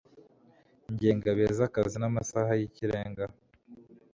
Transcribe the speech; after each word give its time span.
ingengabihe 0.89 1.49
z 1.57 1.59
akazi 1.67 1.97
n 1.99 2.05
amasaha 2.09 2.51
y 2.59 2.63
ikirenga 2.67 3.25